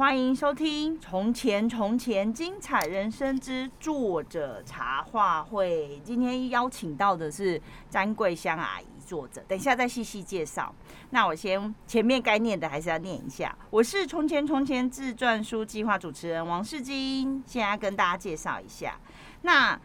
[0.00, 6.00] 欢迎收听《从前从前精彩人生之作者茶话会》。
[6.02, 9.44] 今天邀请到的是詹桂香阿姨，作者。
[9.46, 10.74] 等一下再细细介绍。
[11.10, 13.54] 那我先前面该念的还是要念一下。
[13.68, 18.98] 我是《从前从前》自传书计划主持人王世金，现在跟大家介绍一下。
[19.42, 19.78] 那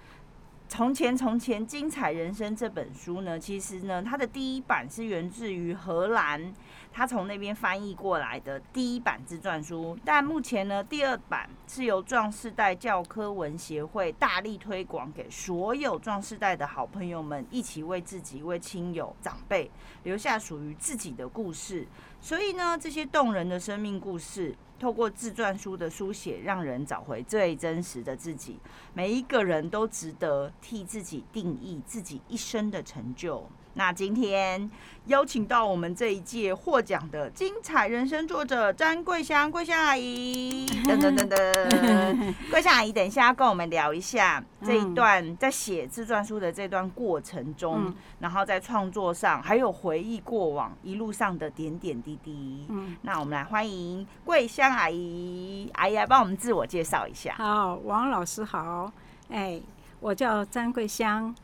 [0.70, 6.54] 从前从前精彩人生这本书呢，其实呢，它的第一版是源自于荷兰。
[6.98, 19.70] 他从那边翻译过来的第一版自传书，但目前呢，第二版是由壮世代教科文协会大力推广给所有壮世代的好朋友们，一起为自己、为亲友、长辈
[20.04, 21.86] 留下属于自己的故事。
[22.22, 28.58] 所以呢，这些动人的生命故事，透过自传书的书写，让人找回最真实的自己。
[28.94, 33.46] 每一个人都值得替自己定义自己一生的成就。
[33.78, 34.72] 那今天
[35.08, 41.38] 邀请到我们这一届获奖的精彩人生作者詹桂香，桂香阿姨，等等等等，
[42.50, 52.66] 桂香阿姨，等一下要跟我们聊一下这一段在写自传书的这段过程中，然后在创作上还有回忆过往一路上的点点滴滴。
[52.70, 57.34] 嗯，那我们来欢迎桂香阿姨，阿姨来帮我们自我介绍一下。
[57.34, 58.90] 好，王老师好，
[59.30, 59.62] 哎，
[60.00, 61.36] 我叫詹桂香。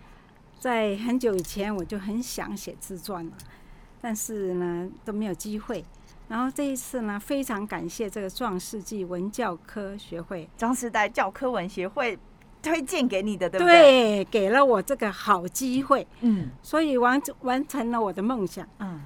[0.62, 3.32] 在很久以前，我就很想写自传了，
[4.00, 5.84] 但是呢都没有机会。
[6.28, 12.16] 然后这一次呢，非常感谢这个壮世纪文教科学会、壮时代教科文学会
[12.62, 14.24] 推荐给你的，对不对？
[14.24, 19.02] 对，给了我这个好机会，嗯，所以完完成了我的梦想，嗯。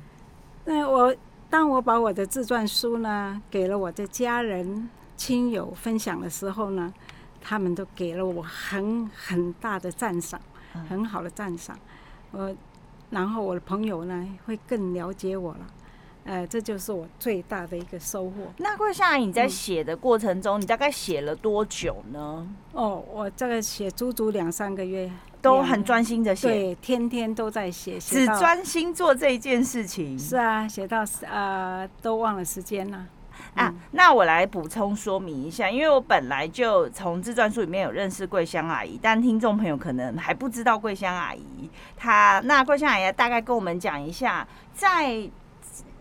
[0.66, 1.16] 那我
[1.50, 6.94] 当我把我的自传书呢，给了我的家人亲友分享的时候呢，
[7.40, 10.42] 他们都给了我很很大的赞赏。
[10.90, 11.78] 很好的赞赏，
[12.32, 12.56] 我，
[13.10, 15.68] 然后我的朋友呢会更了解我了，
[16.26, 18.52] 呃，这就是我最大的一个收获。
[18.58, 22.48] 那桂香阿姨你在写的过程中，嗯、你大概写了多久呢？
[22.74, 25.12] 哦，我这个写足足两三个月，
[25.42, 30.18] 都很专心的写，对，天天都在写，只专心做这一件事情。
[30.18, 32.98] 是啊，写到呃都忘了时间了。
[32.98, 33.08] 啊，
[33.92, 41.70] 那我来补充说明一下，因为我本来就从自传书里面有认识桂香阿姨，但听众朋友可能还不知道桂香阿姨。
[41.96, 45.30] 她那桂香阿姨大概跟我们讲一下，在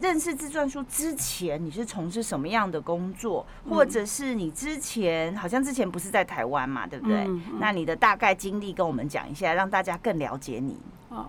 [0.00, 7.18] 认识自传书之前，你是从事什么样的工作，或者是你之前好像之前不是在台湾嘛，对不对？
[7.20, 10.76] 嗯嗯、那你的大概经历跟我们讲一下，让大家更了解你。
[11.08, 11.26] 哦，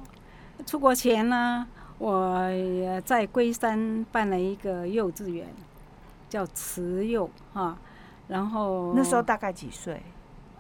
[0.66, 1.66] 出国前呢，
[2.00, 2.50] 我
[3.06, 5.47] 在龟山办了一个幼稚园。
[6.30, 7.78] 叫慈幼哈，
[8.28, 10.02] 然后那时候大概几岁？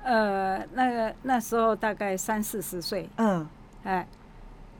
[0.03, 3.09] 呃，那个那时候大概三四十岁。
[3.17, 3.47] 嗯，
[3.83, 4.07] 哎，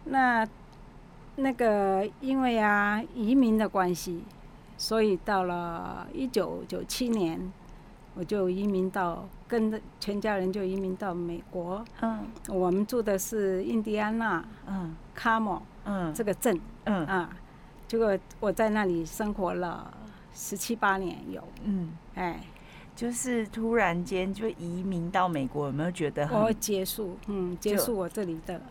[0.04, 0.48] 那
[1.36, 4.24] 那个因为啊移民的关系，
[4.78, 7.52] 所以到了一九九七年，
[8.14, 11.84] 我就移民到跟着全家人就移民到美国。
[12.02, 17.30] 嗯，我们住的是印第安纳，嗯，卡莫，嗯，这个镇，嗯啊，
[17.88, 19.92] 结果我在那里生活了。
[20.36, 22.42] 十七八年有，嗯，哎，
[22.96, 26.40] 就是突然间就移民到美国，有没有觉得很？
[26.40, 28.62] 我结束，嗯，结束我这里的，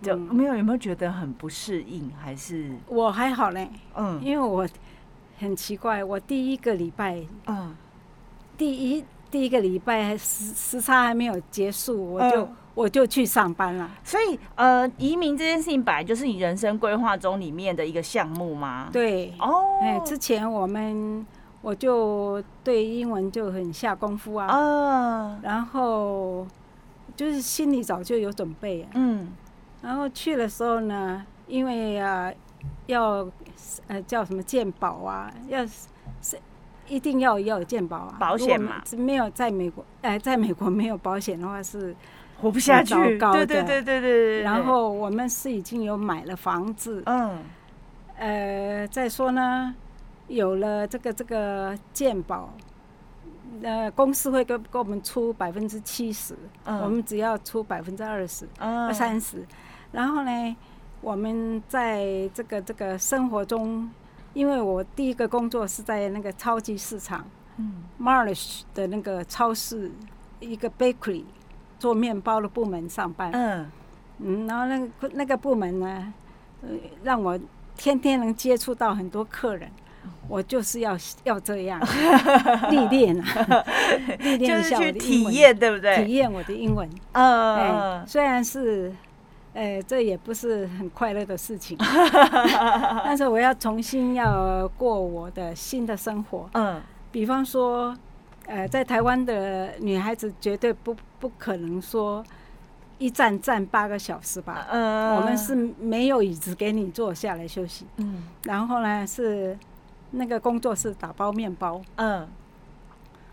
[0.00, 2.10] 就没有有没有觉得很不适应？
[2.18, 2.74] 还是？
[2.88, 4.66] 我还好嘞，嗯，因为我
[5.38, 7.76] 很奇怪，我第一个礼拜，嗯，
[8.56, 12.48] 第一第一个礼拜时时差还没有结束，我就。
[12.74, 18.88] 我就去上班了，所以呃，移民这件事情本来就是你人生规划中里面的一个项目吗？
[18.90, 21.26] 对，哦，哎，之前我们
[21.60, 26.46] 我就对英文就很下功夫啊，嗯，然后
[27.14, 29.30] 就是心里早就有准备，嗯，
[29.82, 32.32] 然后去的时候呢，因为啊
[32.86, 33.28] 要
[33.86, 36.38] 呃叫什么鉴宝啊，要是
[36.88, 41.94] 一定要要有健保啊，保险嘛，没有在美国，哎，在美国没有保险的话是。
[42.40, 44.40] 活不下去，对对对对对对。
[44.42, 47.38] 然后我们是已经有买了房子，嗯，
[48.16, 49.72] 呃，再说呢，
[50.26, 52.52] 有了这个这个健保，
[53.62, 59.46] 呃，公司会给给我们出百分之七十，我们只要出百分之二十、二三十。
[59.92, 60.56] 然后呢，
[61.00, 63.88] 我们在这个这个生活中，
[64.34, 67.24] 因为我第一个工作是在那个超级市场，
[67.58, 69.90] 嗯，Marlish 的那个超市，
[70.40, 71.24] 一个 bakery。
[71.78, 73.66] 做面包的部门上班，嗯，
[74.18, 76.14] 嗯，然后那个那个部门呢，
[76.62, 76.68] 呃，
[77.02, 77.36] 让我
[77.76, 79.68] 天天能接触到很多客人，
[80.28, 81.80] 我就是要要这样
[82.70, 83.64] 历练啊，
[84.20, 86.04] 历练一下我的英文，体验对不对？
[86.04, 88.94] 体验我的英文，嗯、欸，虽然是，
[89.54, 91.76] 呃、欸，这也不是很快乐的事情，
[93.04, 97.94] 但是我要重新要过我的新的生活，嗯，比方说，
[98.46, 102.24] 呃，在台湾的女孩子绝对不不可能说
[102.98, 104.66] 一站站八个小时吧。
[104.70, 107.86] 嗯，我们是没有椅子给你坐下来休息。
[107.96, 109.58] 嗯，然后呢是
[110.12, 111.80] 那个工作是打包面包。
[111.96, 112.26] 嗯，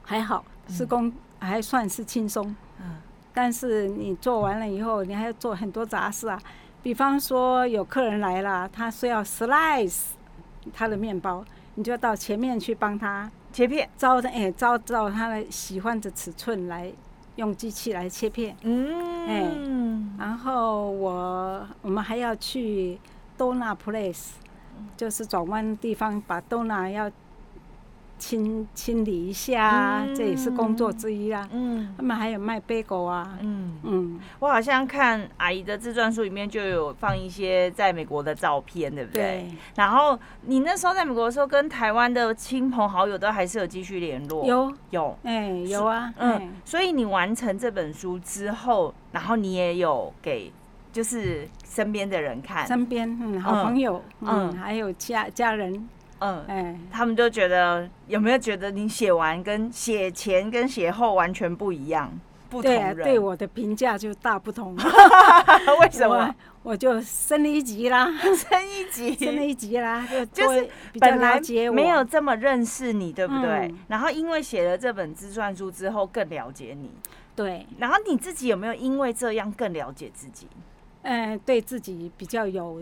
[0.02, 2.56] 还好，施工还算是轻松。
[2.82, 2.96] 嗯，
[3.34, 6.40] 但是你做完了以后，你还要做很多杂事啊。
[6.82, 10.02] 比方说有客人来了，他说要 slice
[10.74, 11.44] 他的面包，
[11.76, 16.92] 你就要到前面去帮他切片，照着哎，照照他的喜欢的尺寸来
[17.36, 18.56] 用机器来切片。
[18.62, 19.46] 嗯，哎，
[20.18, 23.00] 然后我我们还要去
[23.38, 24.30] donut place，
[24.98, 27.12] 就是转弯的地方，把 donut 要。
[28.20, 31.48] 清清理一下，嗯、这也是工作之一啊。
[31.52, 33.40] 嗯，他们还有卖贝果啊。
[33.42, 39.22] 嗯嗯，我好像看阿姨的自传书里面就有放一些在美国的照片，对不对？
[39.22, 39.46] 对。
[39.76, 44.46] 然后你那时候在美国的时候，跟台湾的亲朋好友都还是有继续联络。
[44.46, 46.14] 有有，哎、欸，有啊。
[46.18, 50.52] 嗯，欸、所以你完成这本书之后，然后你也有给
[50.92, 55.88] 就是身边的人看，身边嗯好朋友嗯，嗯还有家家人。
[56.20, 62.12] 嗯，哎，他们就觉得有没有觉得你写完跟写前跟写后完全不一样？
[62.50, 64.76] 不同人对，对我的评价就大不同。
[65.80, 66.34] 为什么？
[66.64, 70.70] 我就升了一级啦， 升一级，升了一级啦，就就是
[71.00, 71.40] 本来
[71.72, 73.68] 没有这么认识你，对不对？
[73.68, 76.92] 嗯、然后因为写了这本自传书之后，更了解你。
[77.36, 80.48] 对，然后你自己有没有因为这样更了解自己？
[81.04, 82.82] 嗯，对自己比较有。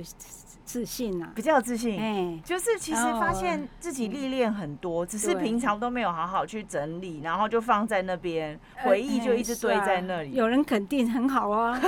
[0.68, 10.34] 自信啊，比较有自信，哎，就是其实发现自己历练很多，只是平常都没有好好去整理，然后就放在那边，回忆就一直堆在那里。
[10.34, 11.80] 有人肯定很好啊，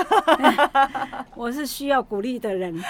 [1.36, 2.82] 我是需要鼓励的人。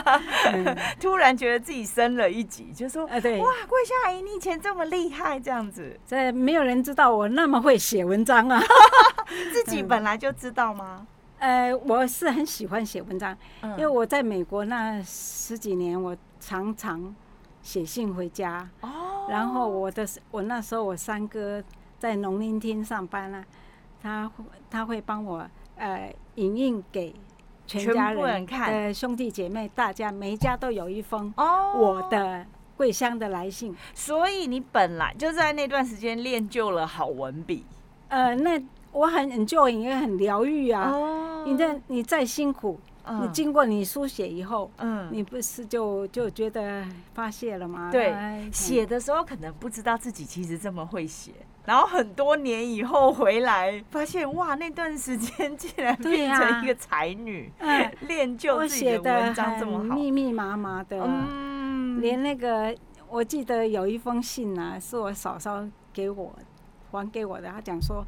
[0.98, 8.58] 突然觉得自己升了一级，就说，哎，对，哇，桂香阿姨，你以前这么厉害，这样子，这没有人知道我那么会写文章啊。
[9.52, 11.06] 自己本来就知道吗？
[11.40, 17.14] 呃，我是很喜欢写文章，因为我在美国那十几年，我常常
[17.62, 18.68] 写信回家。
[18.82, 19.26] 哦。
[19.26, 21.64] 然后我的我那时候我三哥
[21.98, 23.42] 在农林厅上班呢，
[24.02, 24.30] 他
[24.68, 27.14] 他会帮我呃影印给
[27.66, 32.44] 全家人看，呃兄弟姐妹大家每一家都有一封哦我的
[32.76, 33.74] 桂香的来信。
[33.94, 37.64] 所以你本来就在那段时间练就了好文笔。
[38.08, 38.62] 呃，那。
[38.92, 40.90] 我很 enjoy，也很疗愈啊。
[40.90, 41.46] Oh.
[41.46, 43.22] 你在你再辛苦，uh.
[43.22, 46.84] 你经过你书写以后，嗯，你不是就就觉得
[47.14, 47.88] 发泄了吗？
[47.90, 48.14] 对，
[48.52, 51.32] 写的时候可能不知道自己其实这么会写，
[51.64, 62.76] 然后很多年以后回来发现，哇，那段时间竟然变成一个才女，嗯， 练就自己的文章这么好，密密麻麻的，嗯，连那个
[63.08, 66.34] 我记得有一封信啊，是我嫂嫂给我
[66.90, 68.04] 还给我的，她讲说。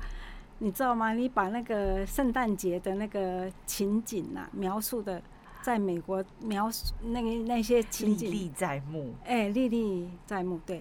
[0.64, 1.12] 你知道吗？
[1.12, 5.20] 你把那个圣诞节的那个情景呐、啊，描述的，
[5.60, 9.12] 在美国描述那个那些情景历历在目。
[9.24, 10.80] 哎，历历在目，对。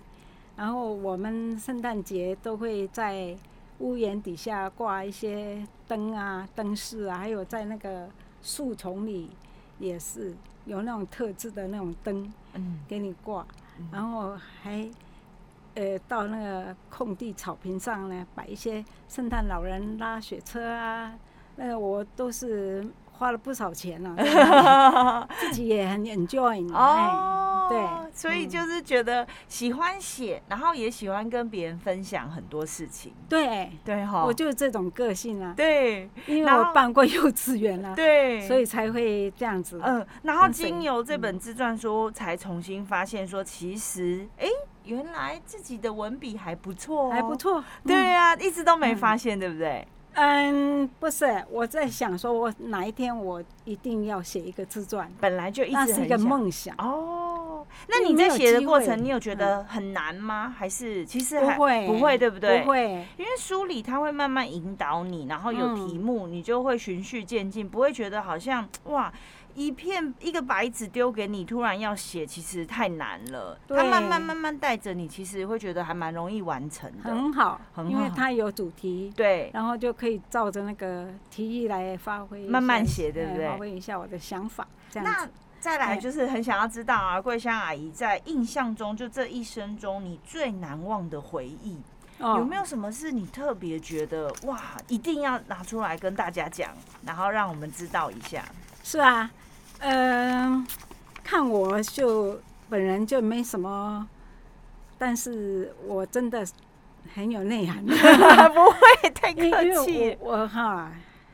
[0.56, 3.36] 然后我们圣诞节都会在
[3.80, 8.08] 屋檐底下挂一些灯啊、灯饰啊，还有在那个
[8.44, 9.32] 树丛里
[9.80, 10.32] 也是
[10.66, 13.44] 有那种特制的那种灯，嗯，给你挂，
[13.92, 14.88] 然后还。
[15.76, 21.14] 呃，到那个空地草坪上呢，摆一些圣诞老人拉雪车啊，
[21.56, 44.48] 那个我都是花了不少钱呢、啊， 自己也很 enjoy 哦，对，所以就是觉得喜欢写，然后也喜欢跟别人分享很多事情，对对哈，我就是这种个性啊，对，因为我办过幼稚园啊，对，所以才会这样子，嗯，然后经由这本自传书，才重新发现说，其实，哎。
[44.86, 47.64] 原来自己的文笔还不错，还不错。
[47.86, 49.88] 对啊，一直都没发现，对不对？
[50.14, 57.66] 嗯，不是，我在想说，我哪一天我一定要写一个自传，本来就一直是一个梦想哦。
[57.88, 60.54] 那你在写的过程，你有觉得很难吗？
[60.58, 62.60] 还是其实还不会，不会，对不对？
[62.62, 69.14] 不会，因为书里他会慢慢引导你，然后有题目，你就会循序渐进，不会觉得好像哇。
[69.56, 73.58] 一片一个白纸丢给你，突然要写，其实太难了。
[73.68, 77.10] 对他慢慢慢慢带着你，其实会觉得还蛮容易完成的。
[77.10, 83.48] 很好，很好，因为它有主题，对，然后就可以照着那个提议来发挥，慢慢写，对不对？
[83.48, 84.68] 发挥一下我的想法。
[84.90, 85.12] 这样子。
[85.12, 85.30] 那
[85.60, 91.78] 再来就是很想要知道啊，桂香阿姨在印象中，就这一生中你最难忘的回忆，
[92.18, 96.72] 哦、有没有什么是你特别觉得哇，一定要拿出来跟大家讲，
[97.06, 98.44] 然后让我们知道一下？
[98.92, 99.32] 是啊。
[99.80, 100.68] 嗯、呃，
[101.24, 102.38] 看我就
[102.70, 104.06] 本人就没什么
[104.98, 106.46] 但是我真的
[107.16, 107.82] 很有内涵。
[107.88, 110.18] 不会太客气。
[110.20, 110.92] 我哈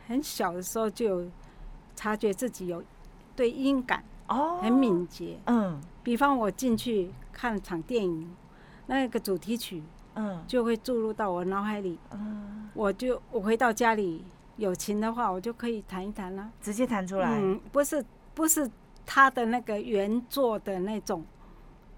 [0.07, 1.25] 很小的时候就
[1.95, 2.83] 察觉自己有
[3.35, 5.39] 对音感哦很敏捷。
[5.47, 8.29] 嗯，比方我进去看场电影，
[8.85, 9.81] 那个主题曲
[10.13, 11.97] 嗯就会注入到我脑海里。
[12.11, 14.23] 嗯，我就我回到家里
[14.57, 17.39] 有琴的话，我就可以弹一弹了，直接弹出来。
[17.39, 18.69] 嗯，不是不是
[19.05, 21.25] 他的那个原作的那种。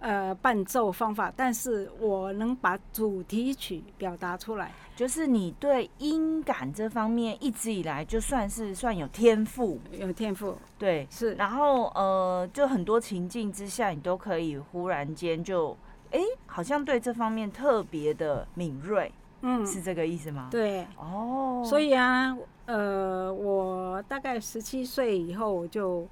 [0.02, 11.34] 呃，伴奏方法，但是我能把主题曲表达出来，就是你对音感这方面一直以来就算是算有天赋，有天赋，对，是。
[11.34, 15.76] 然后呃，就很多情境之下，你都可以忽然间就，
[16.12, 19.12] 哎、欸，好像对这方面特别的敏锐，
[19.42, 20.48] 嗯，是这个意思吗？
[20.52, 26.08] 对，哦，所以啊，呃，我大概十七岁以后我就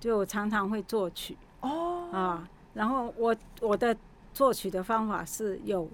[0.00, 2.48] 就常常会作曲，哦，啊。
[2.74, 3.94] 然后我我的
[4.32, 5.86] 作曲的方法是有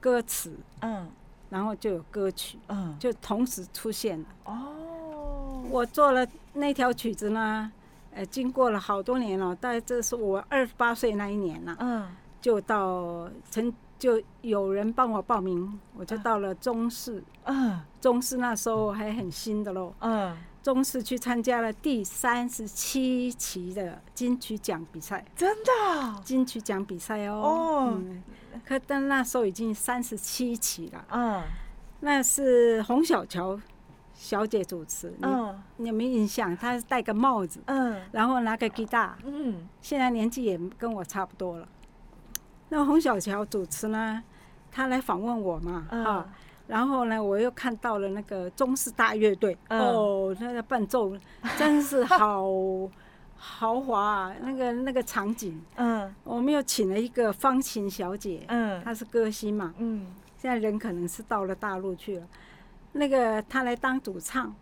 [0.00, 1.06] 歌词，嗯，
[1.50, 4.26] 然后就有歌曲，嗯，就同时出现了。
[4.46, 7.70] 哦，我做了那条曲子呢，
[8.14, 12.08] 呃，经过了好多年了，大概这是我二十八岁那一年了，嗯，
[12.40, 20.36] 就到曾就有人帮我报名，我就到了中视，嗯，中视那时候还很新的喽，嗯。
[20.62, 27.40] 中视去参加了第三十七期的金曲奖比赛，真的金曲奖比赛哦。
[27.42, 28.22] 哦、嗯，
[28.66, 31.02] 可但那时候已经三十七期了。
[31.12, 31.42] 嗯，
[32.00, 33.58] 那是洪小乔
[34.12, 35.10] 小姐主持。
[35.22, 36.54] 嗯，你有没有印象？
[36.54, 41.66] 她戴个帽子，嗯，然后拿个吉他，嗯，现在年纪也跟我差不多了。
[42.70, 44.22] 那洪小乔主持呢，
[44.72, 46.26] 他来访问我嘛，嗯、啊。
[46.66, 51.12] 然后呢，我又看到了那个中式大乐队，嗯、哦，那个伴奏
[51.58, 52.48] 真是好
[53.36, 54.36] 豪华啊！
[54.40, 60.06] 那个那个场景，嗯，我们又请了一个方琴小姐，嗯，她是歌星嘛，嗯，
[60.38, 62.26] 现在人可能是到了大陆去了，
[62.92, 64.54] 那个她来当主唱，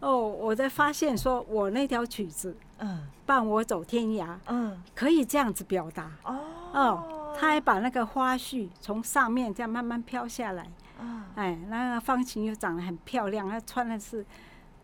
[0.00, 6.40] 哦，我在发现说我那条曲子，嗯，伴我走天涯，嗯，可以这样子表达，哦，
[6.72, 10.66] 哦，她还把那个花絮从上面这样慢慢飘下来。
[11.34, 14.24] 哎，那个方琴又长得很漂亮，她穿的是，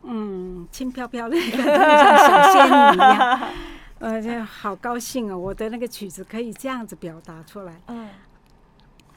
[0.03, 3.49] 嗯，轻飘飘的一个像小仙女一样，
[4.01, 5.39] 呃，就好高兴哦！
[5.39, 8.09] 我的那个曲子可以这样子表达出来，嗯，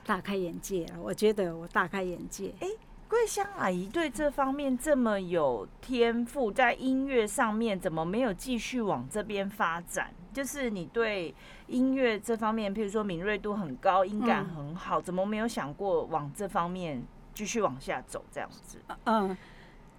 [0.05, 0.95] 大开眼界了。
[1.01, 2.53] 我觉得我大开眼界。
[2.59, 2.67] 哎，
[3.09, 10.11] 桂香阿姨对这方面这么有天赋，在音乐上面怎么没有继续往这边发展？
[10.33, 11.33] 就是你对
[11.67, 17.01] 音乐这方面，譬如说敏锐度很高，音感很好，嗯、怎么没有想过往这方面
[17.33, 18.79] 继续往下走这样子？
[19.05, 19.37] 嗯，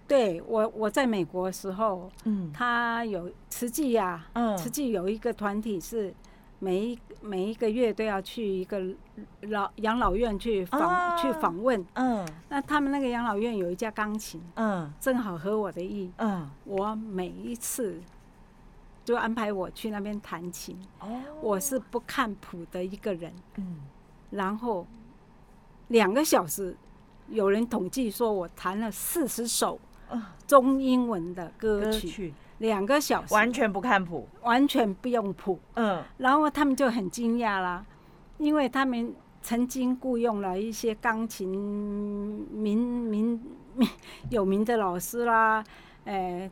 [0.07, 6.13] 对我我在美国的时候，嗯，他有慈济呀，嗯，慈济有一个团体是
[6.59, 8.79] 每一每一个月都要去一个
[9.41, 18.01] 老养老院去访、啊、去访问，嗯，那他们那个养老院有一架钢琴，嗯，正好合我的意，嗯，我每一次。
[19.05, 20.75] 就安排我去那边弹琴。
[20.99, 23.31] 哦，我是不看谱的一个人。
[23.57, 23.81] 嗯，
[24.31, 24.85] 然后
[25.89, 26.75] 两个小时，
[27.29, 29.79] 有人统计说我弹了四十首
[30.47, 35.59] 中英文的歌曲，两个小时完全不看谱，完全不用谱。
[35.75, 37.85] 嗯，然后他们就很惊讶啦，
[38.39, 43.39] 因为他们曾经雇佣了一些钢琴名名
[43.75, 43.89] 名
[44.31, 45.63] 有名的老师啦，
[46.05, 46.49] 哎。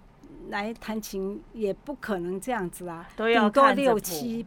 [0.50, 4.46] 来弹琴也不可能这样子啊，顶多六七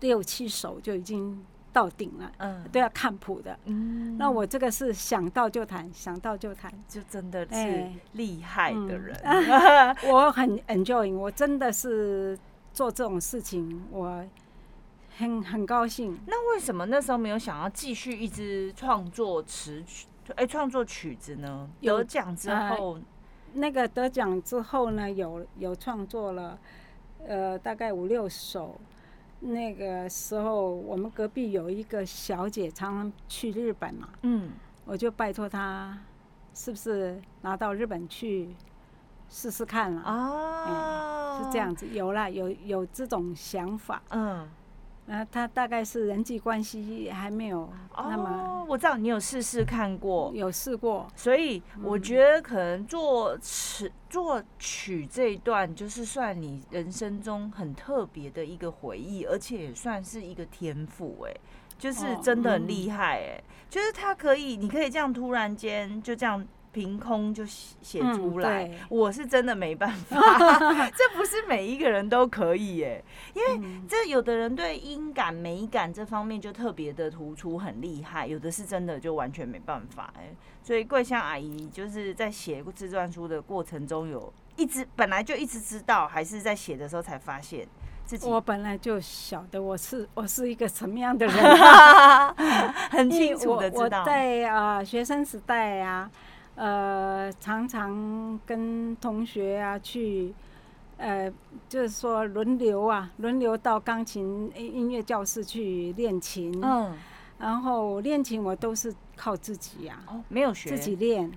[0.00, 12.38] 六七首就已经到顶了，嗯，都要看谱的，嗯，那我这个是想到就弹，想到就弹，就真的是厉害的人，欸嗯、我很 enjoy，我真的是
[12.72, 14.24] 做这种事情，我
[15.18, 16.18] 很很高兴。
[16.26, 21.68] 那为什么那时候没有想要继续一直创作词曲，哎，创作曲子呢？
[21.80, 22.94] 得奖之后。
[22.94, 23.02] 呃
[23.54, 26.58] 那个得奖之后呢，有有创作了，
[27.26, 28.78] 呃，大概五六首。
[29.40, 34.50] 那个时候，我们隔壁有一个小姐，常常去日本嘛，嗯，
[34.84, 35.96] 我就拜托她，
[36.52, 38.48] 是不是拿到日本去
[39.28, 40.02] 试试看了？
[40.04, 44.48] 哦，嗯，是这样子，有了，有有这种想法，嗯。
[45.10, 48.28] 那他大概是人际关系还没有那么。
[48.28, 61.34] 哦，我知道你有试试看过，有试过，所以我觉得可能作词作曲这一段，就是算你人生中很特别的一个回忆，而且也算是一个天赋，哎，
[61.78, 70.16] 就是真的很厉害，哎，就是他可以，你可以这样突然间就这样凭空就写出来，嗯、我是真的没办法，
[70.90, 73.04] 这不是每一个人都可以耶。
[73.34, 80.12] 因为这有的人对音感、美感这方面就特别的突出，很厉害；有的是真的就完全没办法。
[80.16, 87.66] 哎，所以桂香阿姨就是在写自传书的过程中，有一直本来就一直知道，还是在写的时候才发现
[88.04, 88.28] 自己。
[88.28, 91.34] 我本来就晓得我是我是一个什么样的人，
[92.90, 94.00] 很清楚的知道。
[94.00, 96.10] 我在啊、呃、学生时代啊。
[96.58, 100.34] 呃，常常跟同学啊去，
[100.96, 101.32] 呃，
[101.68, 106.52] 就是说轮流啊，轮流到钢琴音乐教室去练琴。
[106.60, 106.92] 嗯。
[107.38, 110.10] 然后练琴我都是靠自己呀、啊。
[110.14, 110.70] 哦，没有学。
[110.70, 111.30] 自己练，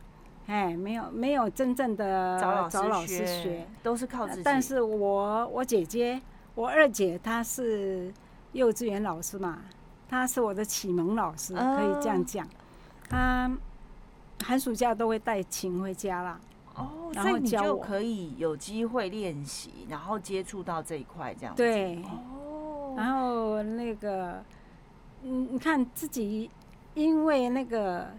[0.47, 2.39] 哎，没有没有真正的
[2.71, 4.41] 找老师学，都是靠自己。
[4.43, 6.19] 但是我我姐姐，
[6.55, 8.11] 我二姐她是
[8.53, 9.59] 幼稚园老师嘛，
[10.09, 12.47] 她是我的启蒙老师，可以这样讲，
[13.07, 13.45] 她。
[13.45, 13.59] 嗯
[14.43, 16.39] 寒暑假都会带琴回家啦，
[16.75, 21.61] 哦，所以你就可以有机会练习，然后接触到这一块这样子。
[21.61, 24.43] 对，哦，然后那个，
[25.23, 26.49] 嗯，你看自己，
[26.93, 28.11] 因为那个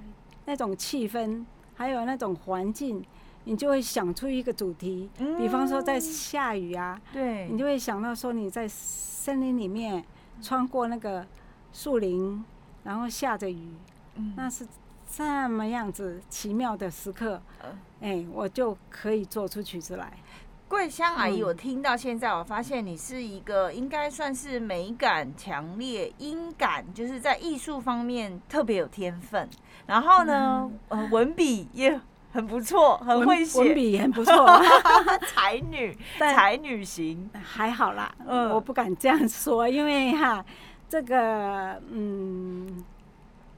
[0.45, 3.05] 那种气氛，还有那种环境，
[3.45, 5.11] 你就会想出一个主题。
[5.19, 10.05] 嗯，比方说在下雨啊，对，你就会想到说你在森林里面
[10.41, 11.27] 穿过那个
[11.73, 12.45] 树林，
[12.85, 13.75] 然后下着雨，
[14.15, 14.67] 嗯，那是。
[15.15, 17.39] 这么样子奇妙的时刻，
[18.01, 20.11] 哎，我就可以做出曲子来。
[20.69, 29.47] 桂香阿姨，我听到现在，我发现你是一个应该算是美感强烈、音感就是在艺术方面特别有天分。
[29.85, 32.01] 然后呢，呃，文笔也
[32.33, 34.47] 很不错，很会写，文笔也很不错，
[35.35, 38.11] 才女，才女型，还好啦。
[38.27, 40.43] 嗯，我不敢这样说，因为哈，
[40.89, 42.83] 这个，嗯。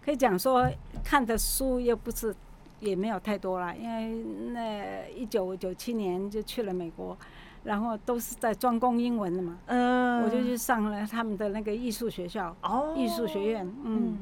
[0.04, 0.70] 可以讲说，
[1.04, 2.34] 看的书又不是，
[2.80, 7.16] 也没有太多了，因为那一九九七年就去了美国，
[7.62, 14.17] 然后都是在专攻英文的嘛，嗯，我就去上了他们的那个艺术学校，哦，艺术学院，嗯，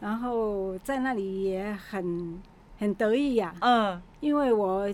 [0.00, 2.42] 然后在那里也很
[2.78, 4.92] 很得意呀，嗯，因为我。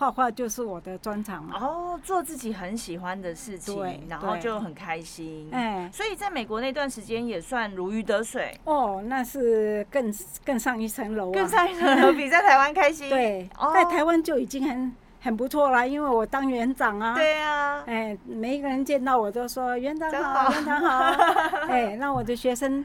[0.00, 1.58] 画画就是我的专长嘛。
[1.60, 5.46] 哦，做自己很喜欢的事情，然后就很开心。
[5.52, 8.58] 哎，所以在美国那段时间也算如鱼得水。
[8.64, 10.10] 哦，那是更
[10.42, 13.10] 更上一层楼，更上一层楼，比在台湾开心。
[13.12, 17.14] 对，在台湾就已经很很不错啦，因为我当园长啊。
[17.14, 17.82] 对啊。
[17.84, 20.98] 哎，每一个人见到我都说园长好，园长好。
[21.68, 22.82] 哎，那我的学生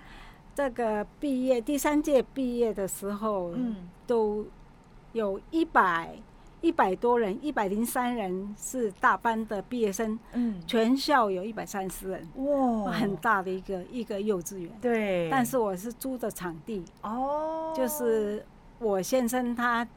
[0.53, 4.45] 这个毕业第三届毕业的时候，嗯，都
[5.13, 6.09] 有一百。
[6.65, 14.71] 一百多人，一百零三人是大班的毕业生，嗯，全校有一百三十人，哇，很大的一个一个幼稚园。
[14.81, 18.43] 对，但是我是租的场地，哦，就是
[18.79, 19.87] 我先生他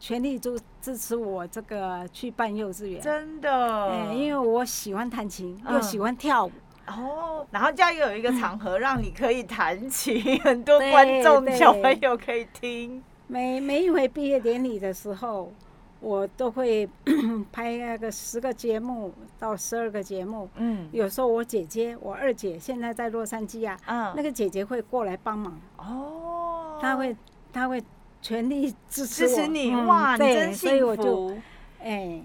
[0.00, 6.50] 全力支支持我这个去办幼稚园，真的，哎，因为我喜欢弹琴，又喜欢跳舞，
[6.88, 13.00] 哦，然后这样又有一个场合 让你可以弹琴， 很多观众小朋友可以听。
[13.28, 15.52] 每每一回毕业典礼的时候。
[16.00, 16.88] 我都会
[17.52, 27.14] 拍那个十个节目到十二个节目，嗯，有时候我姐姐，我二姐现在在洛杉矶啊，嗯，那个姐姐会过来帮忙，哦，她会
[27.52, 27.82] 她会
[28.22, 31.36] 全力支持我，支持你，哇，你真幸福，所以我就，
[31.82, 32.22] 哎，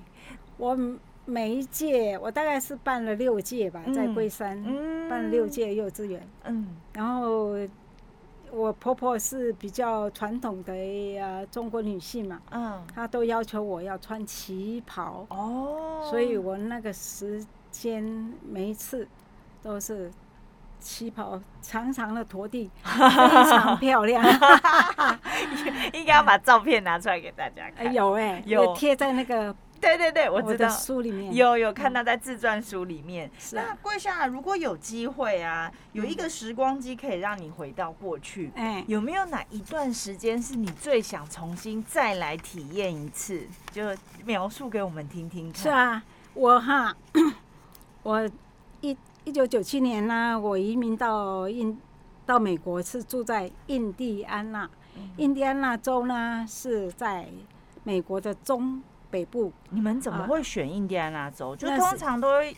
[0.57, 0.77] 我
[1.25, 7.55] 每一届我大概是办了六届吧，在龟山，嗯，办了六届幼稚园，嗯，然后。
[8.55, 10.73] 我婆婆是比较传统的
[11.19, 18.01] 呃中国女性嘛，嗯，她都要求我要穿旗袍，哦，所以我那个时间
[18.49, 19.05] 每一次
[19.61, 20.09] 都是
[20.79, 24.23] 旗袍长长的拖地， 非常漂亮，
[25.93, 29.53] 应该要把照片拿出来给大家看， 有哎，有贴在那个。
[29.85, 33.29] 对对对，我知道书里面有有看到在自传书里面。
[33.37, 43.47] 是啊，桂香啊，如果有机会啊，有一个时光机可以让你回到过去，哎，有没有哪一段时间是你最想重新再来体验一次？
[43.71, 43.95] 就
[44.25, 45.61] 描述给我们听听看。
[45.61, 46.95] 是啊，我哈，
[48.01, 48.27] 我
[48.81, 51.79] 一一九九七年呢，我移民到印
[52.25, 54.67] 到美国，是住在印第安纳。
[55.17, 57.27] 印第安纳州呢是在
[57.83, 58.81] 美国的中。
[59.15, 61.53] 北部，你们怎么会选印第安纳州？
[61.53, 62.53] 啊、就通常都会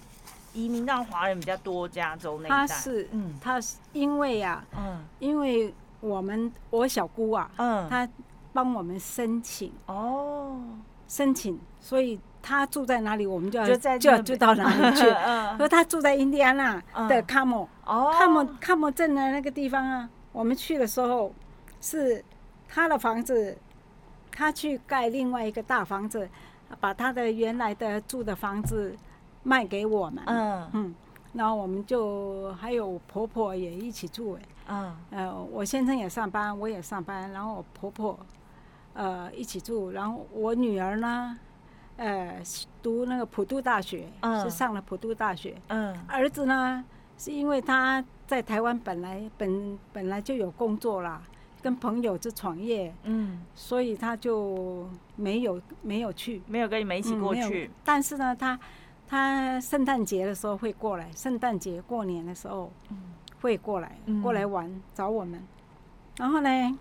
[0.54, 2.58] 移民到华人比较多加州那一带。
[2.58, 8.10] 他是，嗯，他是因为呀、啊，嗯，因为我们我小姑啊，嗯，他
[8.54, 9.72] 帮我们申请。
[9.86, 10.60] 哦，
[11.08, 15.08] 申请，所以他住在哪里，我们就要就在就就到哪里去。
[15.24, 21.32] 嗯，说他住在印第安纳的卡莫，哦，卡莫卡莫镇的那个地方啊，我们去的时候
[21.80, 22.26] 是
[22.68, 23.56] 他的房子。
[24.30, 26.30] 他去盖另外一个大房子，
[26.80, 28.96] 把他的原来的住的房子
[29.44, 30.24] 卖给我们。
[30.28, 30.96] 嗯嗯，
[31.34, 34.42] 然后我们就还有婆婆也一起住哎。
[34.70, 38.20] 嗯呃，我先生也上班，我也上班，然后我婆婆
[38.94, 41.38] 呃一起住，然后我女儿呢，
[41.96, 42.42] 呃
[42.84, 45.56] 读那个普渡大学，嗯、是上了普渡大学。
[45.70, 46.84] 嗯，儿子呢
[47.18, 51.22] 是因为他在台湾本来本本来就有工作啦。
[51.62, 57.66] 跟朋友去创业，嗯，所以他就没有没有去，没有跟你们一起过去。
[57.66, 58.60] 嗯、但是呢，他
[59.08, 62.72] 他圣诞节的时候会过来，圣诞节过年的时候
[63.42, 65.42] 会过来，嗯、过来玩找我们。
[66.18, 66.80] 然后呢，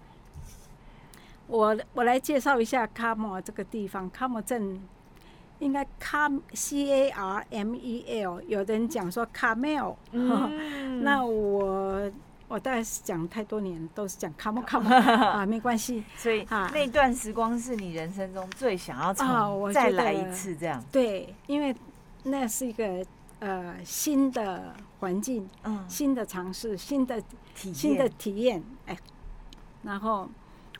[1.47, 4.81] 我我来介绍一下卡莫这个地方，卡莫镇。
[5.59, 12.12] 应该卡 C A R M E L，有的人讲说卡梅尔，嗯、 那我。
[12.49, 16.05] 我大概是讲太多年，都是讲 come on come 啊，没关系。
[16.17, 20.83] 所以啊，那段时光是你人生中最想要重再来一次这样。
[20.93, 21.75] 对，因为
[22.23, 23.05] 那是一个
[23.41, 27.21] 呃新的环境，嗯，新的尝试，新的
[27.55, 28.63] 新的体验。
[28.87, 28.97] 哎，
[29.83, 30.29] 然后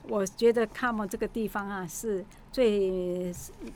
[0.09, 3.33] 我觉得 come 这个地方啊，是最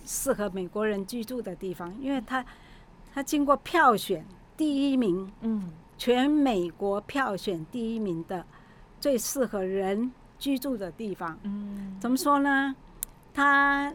[0.07, 2.45] 适合美国人居住的地方，因为它
[3.13, 4.25] 它经过票选
[4.57, 5.73] 第一名，嗯。
[6.01, 8.43] 全美国票选第一名的
[8.99, 12.75] 最适合人居住的地方，嗯，怎么说呢？
[13.35, 13.95] 它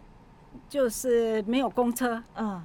[0.69, 2.61] 就是没有公车，嗯，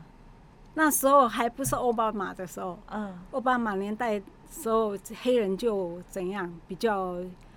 [0.74, 7.16] 那时候还不是奥巴马的时候，嗯，奥巴马年代时候黑人就怎样比较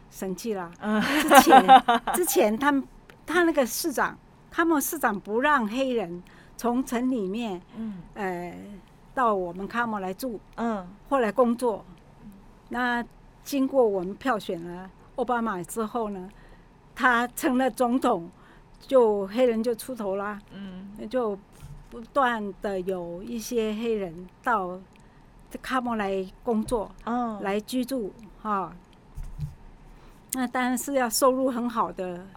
[0.09, 1.83] 生气了，嗯，之前
[2.15, 2.81] 之前他们
[3.25, 4.17] 他那个市长，
[4.49, 6.23] 他们市长不让黑人
[6.55, 8.55] 从城里面，嗯，呃。
[9.13, 11.85] 到我们卡莫来住，嗯，后来工作，
[12.69, 13.03] 那
[13.43, 16.29] 经过我们票选了奥巴马之后呢，
[16.95, 18.29] 他成了总统，
[18.79, 21.37] 就黑人就出头啦，嗯，就
[21.89, 24.79] 不断的有一些黑人到
[25.61, 28.73] 卡莫来工作，嗯，来居住，哈。
[30.35, 32.27] 那当然是要收入很好的人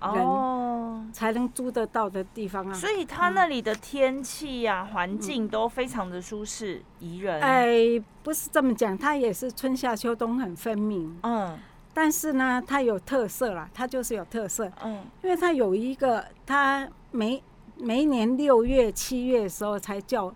[1.12, 2.74] 才能租得到的地方啊。
[2.74, 7.40] 所以他那里的天气呀、环境都非常的舒适宜人。
[7.40, 11.16] 哎，不是这么讲，它也是春夏秋冬很分明。
[11.22, 11.58] 嗯。
[11.94, 14.70] 但是呢，它有特色啦，它就是有特色。
[14.84, 15.04] 嗯。
[15.22, 17.42] 因为它有一个，它每
[17.78, 20.30] 每一年六月、七月的时候才叫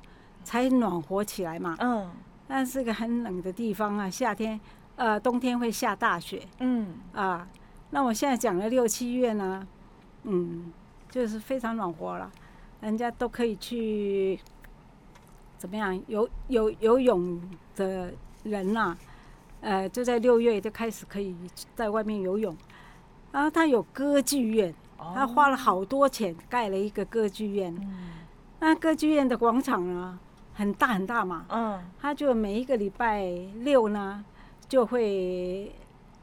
[0.45, 1.77] 才暖和起来嘛。
[1.81, 2.11] 嗯。
[2.49, 4.59] 那是个很冷的地方啊，夏天。
[5.01, 6.47] 呃，冬天会下大雪。
[6.59, 7.49] 嗯啊，
[7.89, 9.67] 那我现在讲了六七月呢，
[10.25, 10.71] 嗯，
[11.09, 12.31] 就是非常暖和了，
[12.83, 14.39] 人家都可以去
[15.57, 17.41] 怎么样游游游泳
[17.75, 18.99] 的人呐、啊，
[19.63, 21.35] 呃，就在六月就开始可以
[21.75, 22.55] 在外面游泳。
[23.33, 27.75] 然后他有歌剧院，他花了好多钱盖了一个歌剧院。
[27.81, 28.11] 嗯，
[28.59, 30.19] 那歌剧院的广场呢，
[30.53, 31.47] 很大很大嘛。
[31.49, 33.25] 嗯，他就每一个礼拜
[33.61, 34.23] 六呢。
[34.71, 35.75] 就会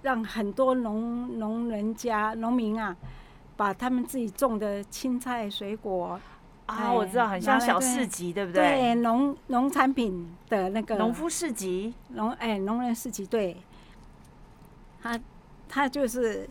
[0.04, 2.96] 让很多农农人家农民啊，
[3.58, 6.18] 把他们自己种的青菜水果
[6.66, 8.64] 啊，我知道，很像小市集，对不对？
[8.64, 13.58] 对，农农产品的那个农夫市集，农哎农人市集，对。
[15.02, 15.20] 他
[15.68, 16.50] 他就是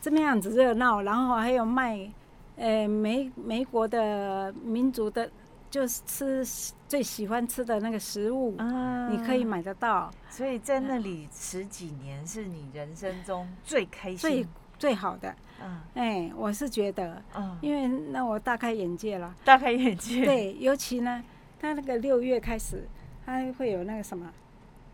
[0.00, 2.08] 这么样子热闹，然后还有卖，
[2.56, 5.28] 呃美美国的民族的。
[5.74, 10.08] 就是吃最喜欢吃的那个食物，嗯、你可以买得到。
[10.30, 14.46] 所以在那里十几年是你人生中最开心、最
[14.78, 15.34] 最好的。
[15.60, 19.34] 嗯，哎，我是觉得，嗯，因为那我大开眼界了。
[19.44, 20.24] 大开眼界。
[20.24, 21.24] 对，尤其呢，
[21.60, 22.86] 他那个六月开始，
[23.26, 24.32] 他会有那个什么，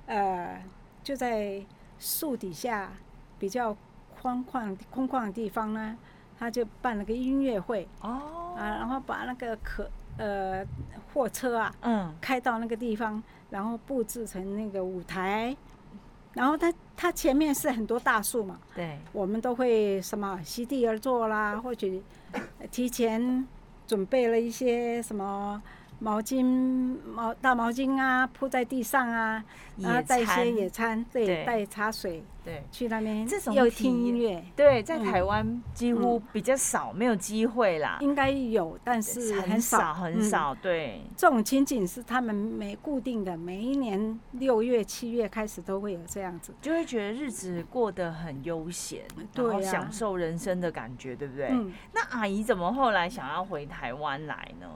[0.07, 0.65] 呃，
[1.05, 1.63] 就在
[1.99, 2.91] 树底下
[3.39, 3.77] 比较
[4.19, 5.95] 空旷空旷的地方呢，
[6.39, 7.87] 他就办了个音乐会。
[8.01, 8.57] 哦。
[8.57, 9.87] 啊，然后把那个可。
[10.17, 10.65] 呃，
[11.13, 15.57] 货车啊，嗯，开到那个地方，然后布置成那个舞台，
[16.35, 21.87] 然后它它前面是很多大树嘛，对，我们都会什么席地而坐啦，或者
[22.71, 23.47] 提前
[23.87, 25.63] 准备了一些什么。
[26.03, 29.45] 毛巾、毛大毛巾啊，铺在地上啊，
[29.77, 37.99] 然后带一些野餐，对，带茶水，对，去那边这种又听音乐，对，在台湾几乎比较少，没有机会啦。
[38.01, 41.03] 应该有，但是很少很少，对。
[41.15, 49.03] 这种情景是他们每固定的，每一年六月、七月开始都会有这样子，就会觉得日子过得很悠闲，
[49.35, 51.51] 然后享受人生的感觉，对不对？
[51.93, 54.67] 那阿姨怎么后来想要回台湾来呢？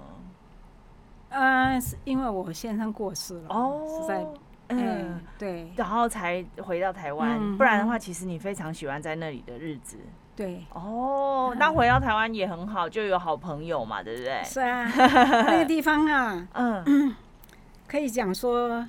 [1.34, 4.26] 嗯，是因为我先生过世了，哦，是在，
[4.68, 9.98] 嗯，对，然后才回到台湾，不然的话，其实你非常喜欢在那里的日子。
[10.36, 10.64] 对。
[10.72, 14.42] 哦，那回到台湾也很好，就有好朋友嘛，对不对？
[14.44, 17.14] 是啊，那个地方啊， 嗯，
[17.86, 18.86] 可以讲说，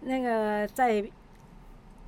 [0.00, 1.04] 那个在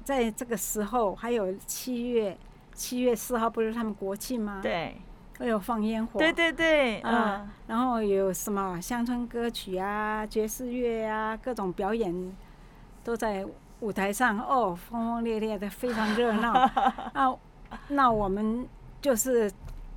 [0.04, 2.36] 在这个时候，还有七月
[2.72, 4.60] 七月四号不是他们国庆吗？
[4.62, 4.96] 对。
[5.38, 12.14] 会有放烟火，对对对，嗯，然后有什么乡村歌曲啊、爵士乐啊，各种表演
[13.02, 13.44] 都在
[13.80, 16.52] 舞台上，哦，轰轰烈烈的，非常热闹。
[17.14, 17.36] 那
[17.88, 18.66] 那我们
[19.00, 19.50] 就是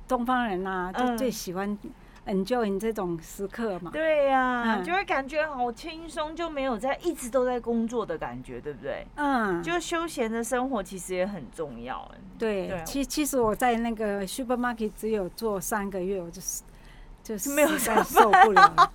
[0.08, 1.78] 东方人呐、啊，就最喜欢。
[2.26, 3.90] Enjoy 这种时刻嘛？
[3.92, 9.06] 对呀、啊，嗯、就会感觉好轻松，就没有在一直都在工作的感觉，对不对？
[9.14, 12.10] 嗯，就休闲的生活其实也很重要。
[12.38, 16.62] 对，对其其实我在那个 supermarket 只有做三个月，我就是
[17.22, 18.90] 就是没有再受不了，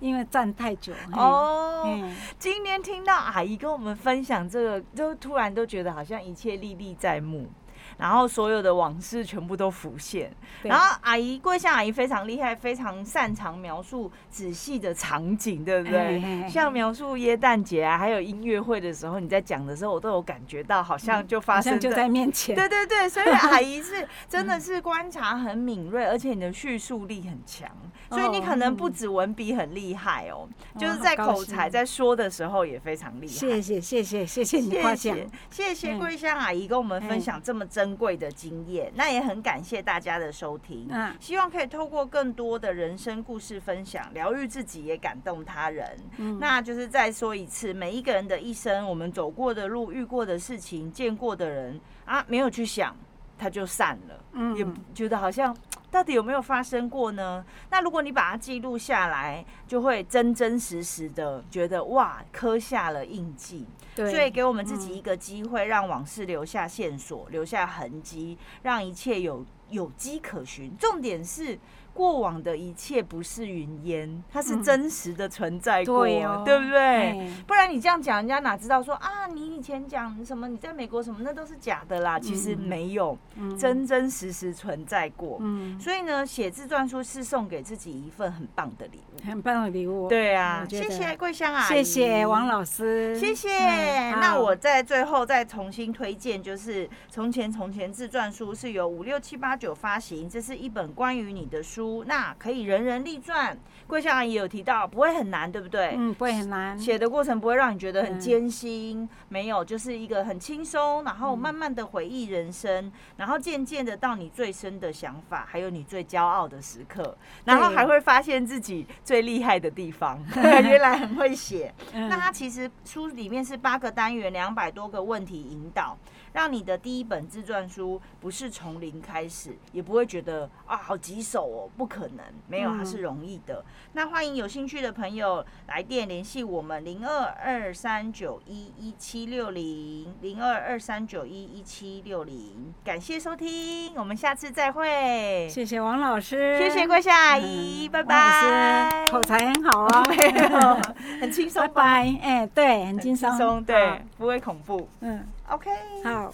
[0.00, 0.92] 因为站太久。
[1.12, 7.48] 哦，嗯、今天听到阿姨跟我们分享这个，就突然都觉得好像一切历历在目。
[7.98, 10.30] 然后所有的往事全部都浮现。
[10.62, 16.20] 然后阿姨桂香阿姨非常厉害，非常擅长描述仔细的场景，对不对？
[16.20, 22.54] 嘿嘿像描述耶诞节啊，还有音乐会的时候，你在讲的时候，我都有感觉到，好像就发生、嗯、就在面前。
[22.54, 27.68] 对对对，所以阿姨是真的是观察很敏锐，而且你的叙述力很强，
[28.10, 33.32] 所以你可能不止文笔很厉害哦，哦就是在口才在说的时候也非常厉害。
[33.32, 35.16] 谢谢谢谢谢谢你夸奖，
[35.50, 37.81] 谢谢桂香阿姨跟我们分享这么真。
[37.82, 40.86] 珍贵的经验，那也很感谢大家的收听。
[40.88, 45.98] 嗯，希望可以透过更多的人生故事分享，疗愈自己，也感动他人。
[46.18, 52.94] 嗯，那就是再说一次，每一个人的一生，我们走过的路、遇过的事情、见过的人啊，没有去想，
[53.36, 54.24] 他就散了。
[54.34, 54.64] 嗯，也
[54.94, 55.52] 觉得好像。
[55.92, 57.44] 到底有没有发生过呢？
[57.70, 63.66] 那如果你把它记录下来，就会真真实实的觉得哇，刻下了印记。
[63.94, 70.74] 对，所以给我们自己一个机会，让往事留下线索，留下痕迹，让一切有有迹可循。
[70.78, 71.58] 重点是。
[71.94, 77.12] 过往的一切不是云烟，它是真实的存在过，嗯对，哦、对不对？
[77.12, 82.18] 嘿不然你这样讲，人家哪知道说啊，你以前讲什么，你在美国什么，那都是假的啦。
[82.18, 85.36] 其实没有，嗯、真真实实存在过。
[85.40, 90.08] 嗯、所以呢，写自传书是送给自己一份很棒的礼物，很棒的礼物。
[90.08, 93.50] 对啊，谢谢桂香啊，谢谢王老师，谢谢。
[93.58, 101.81] 嗯、那我在最后再重新推荐，就是《从前从前自传书》是由五六七八九发行，这是一本关于你的书。
[102.06, 105.94] 那可以人人立传，桂香阿姨有提到不会很难，对不对？
[105.96, 106.78] 嗯，不会很难。
[106.78, 121.72] 写的过程不会让你觉得很艰辛，嗯、没有，就是一个很轻松，然后慢慢的回忆人生，嗯、然后渐渐的到你最深的想法，还有你最骄傲的时刻，然后还会发现自己最厉害的地方，对 原来很会写。
[121.92, 125.96] 嗯、那它其实书里面是八个单元，两百多个问题引导。
[126.32, 133.64] 让你的第一本自传书不是从零开始，也不会觉得啊好棘手哦，不可能，没有，它是容易的。
[133.66, 145.48] 嗯、那欢迎有兴趣的朋友来电联系我们零二二三九一一七六零零二二三九一一七六零，感谢收听，我们下次再会。
[145.48, 149.08] 谢谢王老师，谢谢桂夏阿姨，嗯、拜拜。
[149.10, 152.18] 口才很好啊， 没有，很轻松，拜拜。
[152.22, 155.26] 哎，对，很轻松，对，不会恐怖，嗯。
[155.50, 155.70] OK，
[156.04, 156.32] 好。